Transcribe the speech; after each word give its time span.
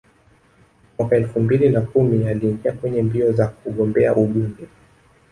Mwaka 0.99 1.15
elfu 1.15 1.39
mbili 1.39 1.69
na 1.69 1.81
kumi 1.81 2.27
aliingia 2.27 2.71
kwenye 2.71 3.01
mbio 3.03 3.31
za 3.31 3.47
kugombea 3.47 4.15
ubunge 4.15 4.63